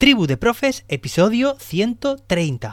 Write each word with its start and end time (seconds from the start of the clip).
Tribu 0.00 0.28
de 0.28 0.36
Profes, 0.36 0.84
episodio 0.86 1.56
130. 1.58 2.70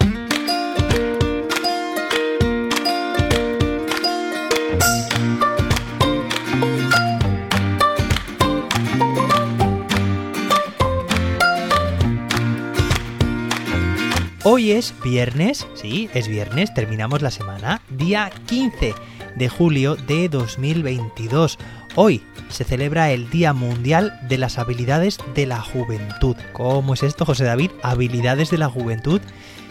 Hoy 14.44 14.74
es 14.74 14.94
viernes, 15.04 15.66
sí, 15.74 16.08
es 16.14 16.28
viernes, 16.28 16.76
terminamos 16.76 17.24
la 17.24 17.32
semana, 17.32 17.82
día 17.90 18.32
15 18.46 18.94
de 19.36 19.50
julio 19.50 19.96
de 19.96 20.30
2022. 20.30 21.58
Hoy 21.98 22.22
se 22.50 22.66
celebra 22.66 23.12
el 23.12 23.30
Día 23.30 23.54
Mundial 23.54 24.20
de 24.28 24.38
las 24.38 24.58
Habilidades 24.58 25.18
de 25.34 25.46
la 25.46 25.62
Juventud. 25.62 26.36
¿Cómo 26.52 26.94
es 26.94 27.04
esto, 27.04 27.26
José 27.26 27.46
David? 27.46 27.72
¿Habilidades 27.84 28.52
de 28.52 28.58
la 28.58 28.70
Juventud? 28.70 29.22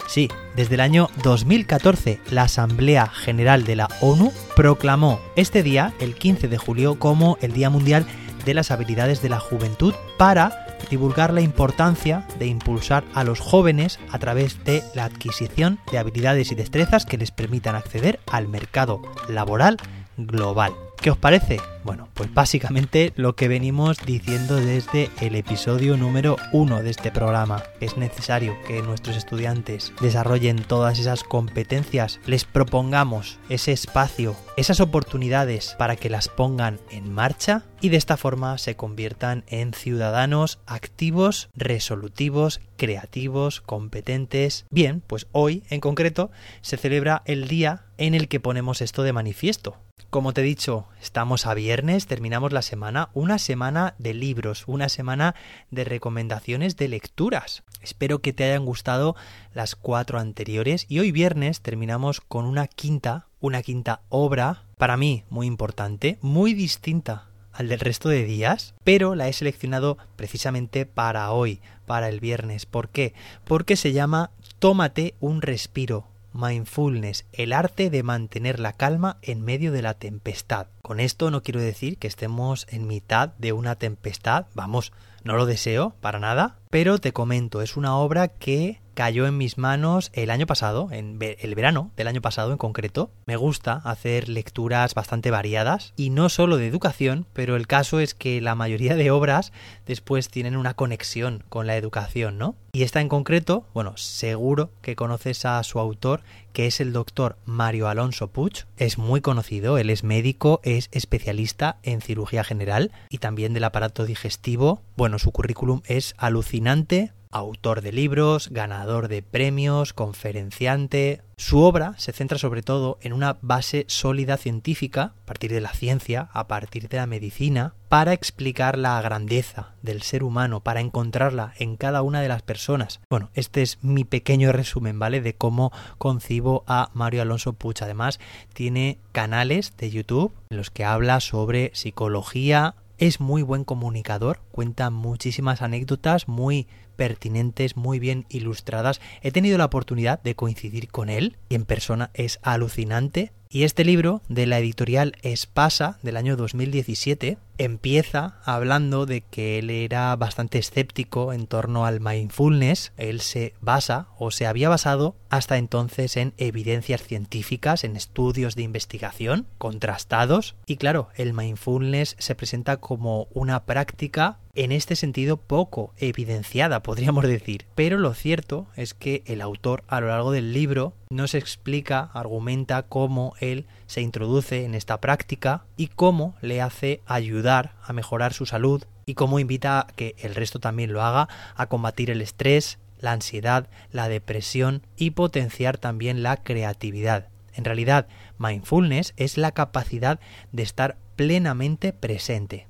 Sí, 0.07 0.29
desde 0.55 0.73
el 0.73 0.81
año 0.81 1.09
2014 1.23 2.19
la 2.31 2.43
Asamblea 2.43 3.07
General 3.07 3.63
de 3.63 3.75
la 3.75 3.89
ONU 4.01 4.33
proclamó 4.55 5.19
este 5.35 5.61
día, 5.61 5.93
el 5.99 6.15
15 6.15 6.47
de 6.47 6.57
julio, 6.57 6.97
como 6.97 7.37
el 7.41 7.53
Día 7.53 7.69
Mundial 7.69 8.07
de 8.43 8.55
las 8.55 8.71
Habilidades 8.71 9.21
de 9.21 9.29
la 9.29 9.39
Juventud 9.39 9.93
para 10.17 10.65
divulgar 10.89 11.31
la 11.31 11.41
importancia 11.41 12.25
de 12.39 12.47
impulsar 12.47 13.03
a 13.13 13.23
los 13.23 13.39
jóvenes 13.39 13.99
a 14.11 14.17
través 14.17 14.63
de 14.63 14.83
la 14.95 15.05
adquisición 15.05 15.79
de 15.91 15.99
habilidades 15.99 16.51
y 16.51 16.55
destrezas 16.55 17.05
que 17.05 17.17
les 17.17 17.29
permitan 17.29 17.75
acceder 17.75 18.19
al 18.27 18.47
mercado 18.47 19.01
laboral 19.29 19.77
global. 20.17 20.73
¿Qué 21.05 21.11
os 21.11 21.17
parece? 21.19 21.59
Bueno, 21.83 22.09
pues 22.15 22.33
básicamente 22.33 23.13
lo 23.15 23.35
que 23.35 23.47
venimos 23.47 23.99
diciendo 24.07 24.55
desde 24.55 25.11
el 25.21 25.35
episodio 25.35 25.97
número 25.97 26.35
1 26.51 26.81
de 26.81 26.89
este 26.89 27.11
programa. 27.11 27.61
Es 27.79 27.95
necesario 27.95 28.57
que 28.65 28.81
nuestros 28.81 29.15
estudiantes 29.15 29.93
desarrollen 30.01 30.63
todas 30.63 30.97
esas 30.97 31.23
competencias, 31.23 32.19
les 32.25 32.43
propongamos 32.43 33.37
ese 33.49 33.71
espacio, 33.71 34.35
esas 34.57 34.79
oportunidades 34.79 35.75
para 35.77 35.95
que 35.95 36.09
las 36.09 36.27
pongan 36.27 36.79
en 36.89 37.13
marcha 37.13 37.65
y 37.81 37.89
de 37.89 37.97
esta 37.97 38.17
forma 38.17 38.57
se 38.57 38.75
conviertan 38.75 39.43
en 39.45 39.75
ciudadanos 39.75 40.57
activos, 40.65 41.49
resolutivos, 41.53 42.61
creativos, 42.77 43.61
competentes. 43.61 44.65
Bien, 44.71 45.03
pues 45.05 45.27
hoy 45.33 45.61
en 45.69 45.81
concreto 45.81 46.31
se 46.61 46.77
celebra 46.77 47.21
el 47.25 47.47
día 47.47 47.83
en 47.99 48.15
el 48.15 48.27
que 48.27 48.39
ponemos 48.39 48.81
esto 48.81 49.03
de 49.03 49.13
manifiesto. 49.13 49.77
Como 50.15 50.31
te 50.31 50.39
he 50.39 50.43
dicho, 50.45 50.87
estamos 51.01 51.45
a 51.45 51.53
viernes, 51.53 52.07
terminamos 52.07 52.53
la 52.53 52.61
semana, 52.61 53.09
una 53.13 53.37
semana 53.37 53.95
de 53.97 54.13
libros, 54.13 54.63
una 54.65 54.87
semana 54.87 55.35
de 55.71 55.83
recomendaciones 55.83 56.77
de 56.77 56.87
lecturas. 56.87 57.63
Espero 57.81 58.19
que 58.19 58.31
te 58.31 58.45
hayan 58.45 58.63
gustado 58.63 59.17
las 59.53 59.75
cuatro 59.75 60.17
anteriores 60.17 60.85
y 60.87 60.99
hoy 60.99 61.11
viernes 61.11 61.59
terminamos 61.59 62.21
con 62.21 62.45
una 62.45 62.67
quinta, 62.67 63.27
una 63.41 63.61
quinta 63.61 64.03
obra, 64.07 64.63
para 64.77 64.95
mí 64.95 65.25
muy 65.29 65.47
importante, 65.47 66.17
muy 66.21 66.53
distinta 66.53 67.27
al 67.51 67.67
del 67.67 67.81
resto 67.81 68.07
de 68.07 68.23
días, 68.23 68.73
pero 68.85 69.15
la 69.15 69.27
he 69.27 69.33
seleccionado 69.33 69.97
precisamente 70.15 70.85
para 70.85 71.29
hoy, 71.31 71.59
para 71.85 72.07
el 72.07 72.21
viernes. 72.21 72.65
¿Por 72.65 72.87
qué? 72.87 73.13
Porque 73.43 73.75
se 73.75 73.91
llama 73.91 74.31
Tómate 74.59 75.15
un 75.19 75.41
respiro 75.41 76.14
mindfulness, 76.35 77.25
el 77.31 77.53
arte 77.53 77.89
de 77.89 78.03
mantener 78.03 78.59
la 78.59 78.73
calma 78.73 79.17
en 79.21 79.41
medio 79.41 79.71
de 79.71 79.81
la 79.81 79.95
tempestad. 79.95 80.67
Con 80.81 80.99
esto 80.99 81.31
no 81.31 81.41
quiero 81.41 81.61
decir 81.61 81.97
que 81.97 82.07
estemos 82.07 82.67
en 82.69 82.87
mitad 82.87 83.29
de 83.37 83.53
una 83.53 83.75
tempestad, 83.75 84.45
vamos, 84.53 84.91
no 85.23 85.35
lo 85.35 85.45
deseo 85.45 85.95
para 86.01 86.19
nada, 86.19 86.57
pero 86.69 86.99
te 86.99 87.13
comento, 87.13 87.61
es 87.61 87.77
una 87.77 87.97
obra 87.97 88.27
que 88.27 88.81
cayó 88.95 89.27
en 89.27 89.37
mis 89.37 89.59
manos 89.59 90.09
el 90.13 90.31
año 90.31 90.47
pasado, 90.47 90.89
en 90.91 91.19
el 91.21 91.53
verano 91.53 91.91
del 91.95 92.07
año 92.07 92.21
pasado 92.21 92.51
en 92.51 92.57
concreto. 92.57 93.11
Me 93.27 93.35
gusta 93.35 93.73
hacer 93.83 94.29
lecturas 94.29 94.95
bastante 94.95 95.29
variadas 95.29 95.93
y 95.95 96.09
no 96.09 96.29
solo 96.29 96.57
de 96.57 96.67
educación, 96.67 97.27
pero 97.33 97.55
el 97.55 97.67
caso 97.67 97.99
es 97.99 98.15
que 98.15 98.41
la 98.41 98.55
mayoría 98.55 98.95
de 98.95 99.11
obras 99.11 99.51
después 99.85 100.29
tienen 100.29 100.55
una 100.55 100.73
conexión 100.73 101.43
con 101.49 101.67
la 101.67 101.77
educación, 101.77 102.39
¿no? 102.39 102.55
Y 102.71 102.83
esta 102.83 102.99
en 102.99 103.09
concreto, 103.09 103.65
bueno, 103.73 103.95
seguro 103.95 104.71
que 104.81 104.95
conoces 104.95 105.45
a 105.45 105.63
su 105.63 105.79
autor, 105.79 106.21
que 106.51 106.67
es 106.67 106.79
el 106.81 106.93
doctor 106.93 107.37
Mario 107.45 107.87
Alonso 107.87 108.27
Puig. 108.27 108.65
Es 108.77 108.97
muy 108.97 109.21
conocido, 109.21 109.77
él 109.77 109.89
es 109.89 110.03
médico, 110.03 110.61
es 110.63 110.89
especialista 110.91 111.77
en 111.83 112.01
cirugía 112.01 112.43
general 112.43 112.91
y 113.09 113.19
también 113.19 113.53
del 113.53 113.63
aparato 113.65 114.05
digestivo. 114.05 114.81
Bueno, 114.97 115.19
su 115.19 115.31
currículum 115.31 115.81
es 115.85 116.15
alucinante, 116.17 117.11
autor 117.35 117.81
de 117.81 117.91
libros, 117.91 118.47
ganador 118.49 119.09
de 119.09 119.21
premios, 119.21 119.91
conferenciante. 119.91 121.21
Su 121.35 121.59
obra 121.59 121.93
se 121.97 122.13
centra 122.13 122.37
sobre 122.37 122.61
todo 122.61 122.97
en 123.01 123.11
una 123.11 123.37
base 123.41 123.83
sólida 123.89 124.37
científica, 124.37 125.13
a 125.21 125.25
partir 125.25 125.51
de 125.51 125.59
la 125.59 125.73
ciencia, 125.73 126.29
a 126.31 126.47
partir 126.47 126.87
de 126.87 126.95
la 126.95 127.07
medicina, 127.07 127.73
para 127.89 128.13
explicar 128.13 128.77
la 128.77 129.01
grandeza 129.01 129.73
del 129.81 130.01
ser 130.01 130.23
humano, 130.23 130.61
para 130.61 130.79
encontrarla 130.79 131.53
en 131.57 131.75
cada 131.75 132.03
una 132.03 132.21
de 132.21 132.29
las 132.29 132.41
personas. 132.41 133.01
Bueno, 133.09 133.31
este 133.33 133.61
es 133.61 133.79
mi 133.81 134.05
pequeño 134.05 134.53
resumen, 134.53 134.97
¿vale? 134.97 135.19
De 135.19 135.35
cómo 135.35 135.73
concibo 135.97 136.63
a 136.67 136.89
Mario 136.93 137.21
Alonso 137.21 137.51
Puch. 137.51 137.81
Además, 137.81 138.21
tiene 138.53 138.97
canales 139.11 139.75
de 139.75 139.91
YouTube 139.91 140.33
en 140.49 140.57
los 140.57 140.71
que 140.71 140.85
habla 140.85 141.19
sobre 141.19 141.71
psicología, 141.73 142.75
es 142.97 143.19
muy 143.19 143.41
buen 143.41 143.63
comunicador, 143.63 144.41
cuenta 144.51 144.89
muchísimas 144.89 145.61
anécdotas 145.61 146.27
muy 146.27 146.67
pertinentes, 146.95 147.75
muy 147.75 147.99
bien 147.99 148.25
ilustradas. 148.29 149.01
He 149.21 149.31
tenido 149.31 149.57
la 149.57 149.65
oportunidad 149.65 150.21
de 150.23 150.35
coincidir 150.35 150.89
con 150.89 151.09
él 151.09 151.37
y 151.49 151.55
en 151.55 151.65
persona 151.65 152.11
es 152.13 152.39
alucinante. 152.41 153.31
Y 153.49 153.63
este 153.63 153.85
libro 153.85 154.21
de 154.27 154.47
la 154.47 154.59
editorial 154.59 155.13
Espasa 155.21 155.97
del 156.01 156.17
año 156.17 156.35
2017 156.35 157.37
empieza 157.57 158.39
hablando 158.43 159.05
de 159.05 159.21
que 159.21 159.59
él 159.59 159.69
era 159.69 160.15
bastante 160.15 160.57
escéptico 160.57 161.33
en 161.33 161.47
torno 161.47 161.85
al 161.85 161.99
mindfulness. 161.99 162.93
Él 162.97 163.21
se 163.21 163.53
basa 163.61 164.07
o 164.17 164.31
se 164.31 164.47
había 164.47 164.69
basado 164.69 165.15
hasta 165.29 165.57
entonces 165.57 166.17
en 166.17 166.33
evidencias 166.37 167.03
científicas, 167.03 167.83
en 167.83 167.95
estudios 167.95 168.55
de 168.55 168.63
investigación 168.63 169.47
contrastados. 169.57 170.55
Y 170.65 170.77
claro, 170.77 171.09
el 171.15 171.33
mindfulness 171.33 172.15
se 172.19 172.35
presenta 172.35 172.77
como 172.77 173.27
una 173.33 173.65
práctica 173.65 174.39
en 174.55 174.71
este 174.71 174.95
sentido 174.95 175.37
poco 175.37 175.93
evidenciada, 175.97 176.81
podríamos 176.81 177.25
decir. 177.25 177.65
Pero 177.75 177.99
lo 177.99 178.13
cierto 178.13 178.67
es 178.75 178.93
que 178.93 179.21
el 179.25 179.41
autor 179.41 179.83
a 179.87 179.99
lo 179.99 180.07
largo 180.07 180.31
del 180.31 180.53
libro 180.53 180.93
nos 181.09 181.35
explica, 181.35 182.09
argumenta 182.13 182.83
cómo 182.83 183.33
él 183.39 183.65
se 183.85 184.01
introduce 184.01 184.65
en 184.65 184.73
esta 184.73 184.99
práctica 185.01 185.65
y 185.77 185.87
cómo 185.87 186.35
le 186.41 186.61
hace 186.61 187.01
ayudar 187.05 187.44
a 187.47 187.93
mejorar 187.93 188.33
su 188.33 188.45
salud 188.45 188.83
y 189.05 189.13
cómo 189.13 189.39
invita 189.39 189.79
a 189.79 189.87
que 189.95 190.15
el 190.19 190.35
resto 190.35 190.59
también 190.59 190.93
lo 190.93 191.01
haga 191.01 191.29
a 191.55 191.67
combatir 191.67 192.09
el 192.09 192.21
estrés, 192.21 192.79
la 192.99 193.11
ansiedad, 193.11 193.69
la 193.91 194.09
depresión 194.09 194.81
y 194.97 195.11
potenciar 195.11 195.77
también 195.77 196.23
la 196.23 196.37
creatividad. 196.37 197.29
En 197.53 197.65
realidad, 197.65 198.07
mindfulness 198.37 199.13
es 199.17 199.37
la 199.37 199.51
capacidad 199.51 200.19
de 200.51 200.63
estar 200.63 200.97
plenamente 201.15 201.93
presente. 201.93 202.67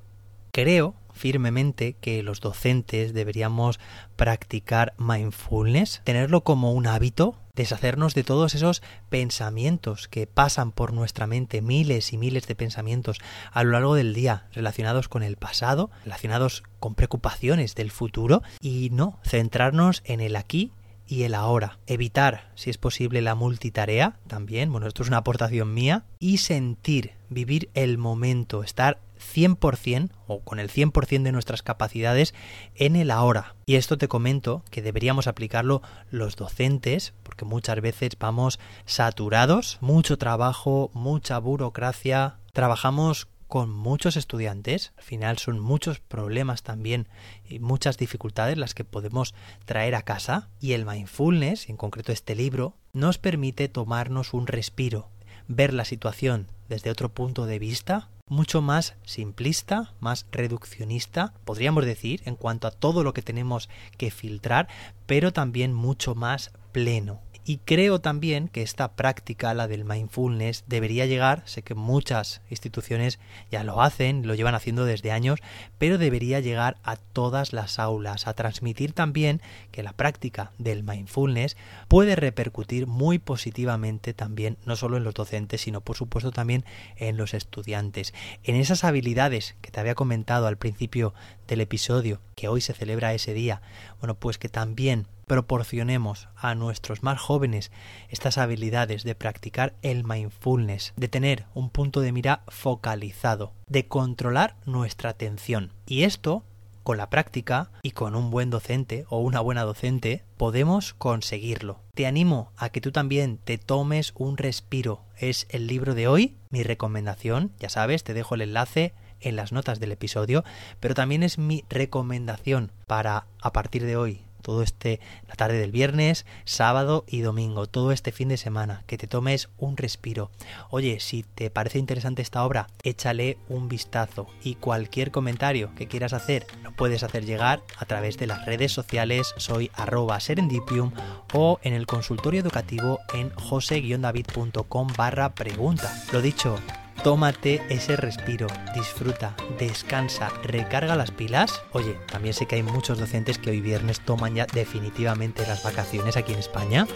Creo 0.52 0.96
firmemente 1.16 1.94
que 1.94 2.22
los 2.22 2.42
docentes 2.42 3.14
deberíamos 3.14 3.80
practicar 4.16 4.94
mindfulness, 4.98 6.02
tenerlo 6.04 6.44
como 6.44 6.74
un 6.74 6.86
hábito, 6.86 7.40
deshacernos 7.56 8.14
de 8.14 8.24
todos 8.24 8.54
esos 8.54 8.84
pensamientos 9.10 10.08
que 10.08 10.28
pasan 10.28 10.72
por 10.72 10.94
nuestra 10.94 11.26
mente, 11.26 11.62
miles 11.62 12.14
y 12.14 12.18
miles 12.18 12.48
de 12.48 12.56
pensamientos 12.56 13.20
a 13.52 13.64
lo 13.64 13.72
largo 13.72 13.96
del 13.96 14.14
día 14.14 14.48
relacionados 14.54 15.08
con 15.08 15.24
el 15.24 15.38
pasado, 15.38 15.90
relacionados 16.04 16.64
con 16.80 16.96
preocupaciones 16.96 17.74
del 17.76 17.92
futuro 17.92 18.44
y 18.60 18.90
no 18.92 19.20
centrarnos 19.24 20.04
en 20.06 20.20
el 20.20 20.36
aquí 20.36 20.72
y 21.08 21.24
el 21.24 21.36
ahora. 21.36 21.80
Evitar, 21.88 22.52
si 22.56 22.70
es 22.70 22.78
posible, 22.78 23.22
la 23.22 23.36
multitarea 23.36 24.18
también, 24.28 24.72
bueno, 24.72 24.88
esto 24.88 25.04
es 25.04 25.10
una 25.10 25.18
aportación 25.18 25.74
mía, 25.74 26.06
y 26.20 26.38
sentir, 26.38 27.14
vivir 27.30 27.70
el 27.74 27.98
momento, 27.98 28.64
estar 28.64 29.00
100% 29.20 30.10
o 30.28 30.42
con 30.42 30.60
el 30.60 30.70
100% 30.70 31.24
de 31.24 31.32
nuestras 31.32 31.62
capacidades 31.64 32.34
en 32.76 32.96
el 32.96 33.12
ahora. 33.12 33.56
Y 33.66 33.76
esto 33.76 33.98
te 33.98 34.08
comento 34.08 34.64
que 34.72 34.82
deberíamos 34.82 35.28
aplicarlo 35.28 35.82
los 36.10 36.36
docentes 36.36 37.14
porque 37.24 37.46
muchas 37.46 37.82
veces 37.82 38.12
vamos 38.20 38.60
saturados, 38.86 39.78
mucho 39.82 40.18
trabajo, 40.18 40.92
mucha 40.94 41.40
burocracia, 41.40 42.38
trabajamos 42.54 43.28
con 43.56 43.72
muchos 43.72 44.18
estudiantes, 44.18 44.92
al 44.98 45.04
final 45.06 45.38
son 45.38 45.62
muchos 45.62 46.02
problemas 46.02 46.62
también 46.62 47.08
y 47.48 47.60
muchas 47.60 47.98
dificultades 47.98 48.58
las 48.58 48.74
que 48.74 48.84
podemos 48.84 49.34
traer 49.64 49.96
a 49.96 50.02
casa. 50.02 50.50
Y 50.60 50.74
el 50.74 50.86
mindfulness, 50.86 51.70
en 51.70 51.78
concreto 51.78 52.12
este 52.12 52.36
libro, 52.36 52.76
nos 52.92 53.18
permite 53.18 53.70
tomarnos 53.70 54.34
un 54.34 54.48
respiro, 54.48 55.08
ver 55.48 55.74
la 55.74 55.86
situación 55.86 56.48
desde 56.68 56.90
otro 56.90 57.14
punto 57.14 57.46
de 57.46 57.60
vista 57.60 58.10
mucho 58.28 58.62
más 58.62 58.96
simplista, 59.04 59.94
más 60.00 60.26
reduccionista, 60.32 61.34
podríamos 61.46 61.86
decir, 61.86 62.22
en 62.26 62.36
cuanto 62.36 62.68
a 62.68 62.72
todo 62.72 63.04
lo 63.04 63.14
que 63.14 63.22
tenemos 63.22 63.70
que 63.98 64.10
filtrar, 64.10 64.68
pero 65.06 65.34
también 65.34 65.74
mucho 65.74 66.16
más 66.16 66.52
pleno. 66.72 67.22
Y 67.48 67.60
creo 67.60 68.02
también 68.02 68.48
que 68.48 68.64
esta 68.64 68.96
práctica, 68.96 69.54
la 69.54 69.68
del 69.68 69.86
mindfulness, 69.86 70.64
debería 70.66 71.06
llegar, 71.06 71.44
sé 71.46 71.62
que 71.62 71.76
muchas 71.76 72.42
instituciones 72.50 73.20
ya 73.52 73.64
lo 73.64 73.84
hacen, 73.84 74.26
lo 74.26 74.34
llevan 74.34 74.56
haciendo 74.56 74.84
desde 74.84 75.12
años, 75.12 75.40
pero 75.78 76.00
debería 76.00 76.40
llegar 76.40 76.78
a 76.82 76.96
todas 76.96 77.54
las 77.54 77.78
aulas, 77.78 78.26
a 78.26 78.34
transmitir 78.34 78.94
también 78.94 79.44
que 79.72 79.84
la 79.84 79.94
práctica 79.94 80.54
del 80.58 80.82
mindfulness 80.82 81.56
puede 81.88 82.16
repercutir 82.16 82.88
muy 82.88 83.20
positivamente 83.20 84.16
también, 84.16 84.58
no 84.66 84.76
solo 84.76 84.98
en 84.98 85.04
los 85.04 85.14
docentes, 85.14 85.62
sino 85.62 85.82
por 85.82 85.98
supuesto 85.98 86.32
también 86.32 86.66
en 86.96 87.16
los 87.16 87.36
estudiantes. 87.36 88.16
En 88.44 88.56
esas 88.56 88.84
habilidades 88.84 89.56
que 89.62 89.70
te 89.70 89.80
había 89.80 89.94
comentado 89.94 90.48
al 90.48 90.58
principio 90.58 91.14
del 91.48 91.62
episodio, 91.62 92.22
que 92.36 92.48
hoy 92.48 92.62
se 92.62 92.74
celebra 92.74 93.14
ese 93.14 93.34
día, 93.34 93.62
bueno, 94.00 94.16
pues 94.16 94.38
que 94.38 94.50
también 94.50 95.08
proporcionemos 95.26 96.30
a 96.36 96.56
nuestros 96.56 97.04
más 97.04 97.20
jóvenes 97.20 97.72
estas 98.10 98.38
habilidades 98.38 99.04
de 99.04 99.16
practicar 99.16 99.74
el 99.82 100.04
mindfulness, 100.04 100.94
de 100.96 101.08
tener 101.08 101.46
un 101.54 101.70
punto 101.70 102.02
de 102.02 102.12
mira 102.12 102.44
focalizado, 102.48 103.54
de 103.68 103.88
controlar 103.88 104.56
nuestra 104.66 105.10
atención. 105.10 105.72
Y 105.88 106.04
esto, 106.04 106.44
con 106.84 106.98
la 106.98 107.10
práctica 107.10 107.72
y 107.82 107.92
con 107.92 108.16
un 108.16 108.30
buen 108.30 108.52
docente 108.52 109.06
o 109.10 109.20
una 109.20 109.40
buena 109.40 109.64
docente, 109.64 110.24
podemos 110.38 110.94
conseguirlo. 110.94 111.80
Te 111.96 112.06
animo 112.06 112.52
a 112.58 112.70
que 112.70 112.82
tú 112.82 112.92
también 112.92 113.40
te 113.44 113.58
tomes 113.58 114.14
un 114.16 114.38
respiro. 114.38 115.02
Es 115.18 115.48
el 115.50 115.66
libro 115.66 115.96
de 115.96 116.08
hoy, 116.08 116.38
mi 116.50 116.62
recomendación, 116.62 117.52
ya 117.60 117.70
sabes, 117.70 118.04
te 118.04 118.14
dejo 118.14 118.36
el 118.36 118.42
enlace 118.42 118.94
en 119.22 119.36
las 119.36 119.52
notas 119.52 119.80
del 119.80 119.92
episodio, 119.92 120.44
pero 120.80 120.94
también 120.94 121.24
es 121.24 121.38
mi 121.38 121.64
recomendación 121.70 122.72
para 122.88 123.26
a 123.42 123.52
partir 123.52 123.84
de 123.86 123.98
hoy 123.98 124.22
todo 124.46 124.62
este 124.62 125.00
la 125.28 125.34
tarde 125.34 125.58
del 125.58 125.72
viernes, 125.72 126.28
sábado 126.44 127.04
y 127.08 127.22
domingo, 127.22 127.66
todo 127.66 127.92
este 127.92 128.12
fin 128.12 128.30
de 128.30 128.38
semana, 128.38 128.84
que 128.86 128.96
te 128.96 129.08
tomes 129.08 129.50
un 129.58 129.76
respiro. 129.76 130.30
Oye, 130.70 131.00
si 131.00 131.24
te 131.24 131.50
parece 131.50 131.80
interesante 131.80 132.22
esta 132.22 132.46
obra, 132.46 132.68
échale 132.84 133.40
un 133.50 133.68
vistazo 133.68 134.28
y 134.44 134.54
cualquier 134.54 135.10
comentario 135.10 135.74
que 135.74 135.88
quieras 135.88 136.14
hacer 136.14 136.46
lo 136.62 136.72
puedes 136.74 137.02
hacer 137.02 137.26
llegar 137.26 137.64
a 137.80 137.86
través 137.86 138.18
de 138.20 138.28
las 138.28 138.46
redes 138.46 138.72
sociales, 138.72 139.34
soy 139.38 139.72
arroba 139.74 140.20
serendipium 140.20 140.92
o 141.34 141.60
en 141.64 141.74
el 141.74 141.88
consultorio 141.88 142.42
educativo 142.42 143.00
en 143.16 143.32
jose-david.com 143.32 144.88
barra 144.96 145.34
pregunta. 145.34 145.92
Lo 146.14 146.22
dicho, 146.22 146.60
tómate 147.04 147.62
ese 147.70 147.96
respiro, 147.96 148.48
disfruta, 148.74 149.36
descansa, 149.60 150.30
recarga 150.44 150.96
las 150.96 151.12
pilas. 151.12 151.62
Oye, 151.72 151.98
también 152.12 152.34
sé 152.34 152.46
que 152.46 152.56
hay 152.56 152.64
muchos 152.64 153.00
docentes 153.00 153.38
que 153.38 153.52
hoy 153.52 153.62
viernes 153.62 154.00
toman 154.00 154.36
ya 154.36 154.46
definitivamente 154.46 155.46
las 155.48 155.64
vacaciones 155.64 156.18
aquí 156.18 156.34
en 156.34 156.40
España. 156.40 156.88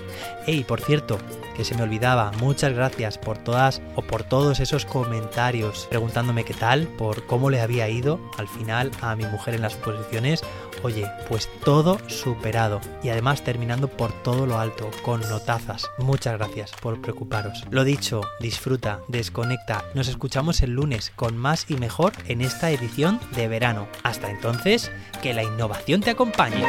Ey, 0.47 0.63
por 0.63 0.81
cierto, 0.81 1.17
que 1.55 1.65
se 1.65 1.75
me 1.75 1.83
olvidaba, 1.83 2.31
muchas 2.39 2.73
gracias 2.73 3.17
por 3.17 3.37
todas 3.37 3.81
o 3.95 4.01
por 4.01 4.23
todos 4.23 4.59
esos 4.59 4.85
comentarios 4.85 5.87
preguntándome 5.89 6.45
qué 6.45 6.53
tal, 6.53 6.87
por 6.87 7.25
cómo 7.25 7.49
le 7.49 7.61
había 7.61 7.89
ido 7.89 8.19
al 8.37 8.47
final 8.47 8.91
a 9.01 9.15
mi 9.15 9.25
mujer 9.25 9.55
en 9.55 9.61
las 9.61 9.73
exposiciones. 9.73 10.41
Oye, 10.81 11.05
pues 11.27 11.49
todo 11.65 11.99
superado 12.07 12.79
y 13.03 13.09
además 13.09 13.43
terminando 13.43 13.89
por 13.89 14.13
todo 14.23 14.45
lo 14.45 14.59
alto, 14.59 14.89
con 15.03 15.19
notazas. 15.21 15.89
Muchas 15.97 16.37
gracias 16.37 16.71
por 16.81 17.01
preocuparos. 17.01 17.65
Lo 17.69 17.83
dicho, 17.83 18.21
disfruta, 18.39 19.01
desconecta, 19.09 19.83
nos 19.93 20.07
escuchamos 20.07 20.61
el 20.61 20.71
lunes 20.71 21.11
con 21.15 21.37
más 21.37 21.65
y 21.69 21.75
mejor 21.75 22.13
en 22.27 22.41
esta 22.41 22.71
edición 22.71 23.19
de 23.35 23.47
verano. 23.47 23.87
Hasta 24.03 24.29
entonces, 24.29 24.91
que 25.21 25.33
la 25.33 25.43
innovación 25.43 26.01
te 26.01 26.11
acompañe. 26.11 26.63